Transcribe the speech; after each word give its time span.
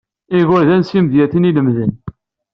Igerdan 0.37 0.81
s 0.87 0.89
imedyaten 0.97 1.47
i 1.49 1.51
lemmden. 1.55 1.91